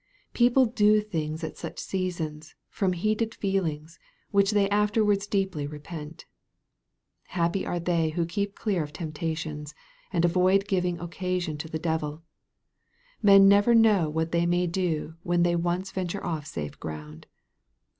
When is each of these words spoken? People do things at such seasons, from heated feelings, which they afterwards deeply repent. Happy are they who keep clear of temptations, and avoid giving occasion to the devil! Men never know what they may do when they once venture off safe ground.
People 0.33 0.65
do 0.65 0.99
things 0.99 1.43
at 1.43 1.57
such 1.59 1.77
seasons, 1.77 2.55
from 2.69 2.93
heated 2.93 3.35
feelings, 3.35 3.99
which 4.31 4.49
they 4.49 4.67
afterwards 4.69 5.27
deeply 5.27 5.67
repent. 5.67 6.25
Happy 7.25 7.67
are 7.67 7.79
they 7.79 8.09
who 8.09 8.25
keep 8.25 8.55
clear 8.55 8.81
of 8.81 8.93
temptations, 8.93 9.75
and 10.11 10.25
avoid 10.25 10.67
giving 10.67 10.99
occasion 10.99 11.55
to 11.59 11.67
the 11.69 11.77
devil! 11.77 12.23
Men 13.21 13.47
never 13.47 13.75
know 13.75 14.09
what 14.09 14.31
they 14.31 14.47
may 14.47 14.65
do 14.65 15.17
when 15.21 15.43
they 15.43 15.55
once 15.55 15.91
venture 15.91 16.25
off 16.25 16.47
safe 16.47 16.79
ground. 16.79 17.27